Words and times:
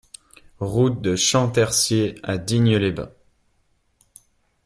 Route 0.59 0.99
de 1.03 1.15
Champtercier 1.15 2.15
à 2.23 2.39
Digne-les-Bains 2.39 3.11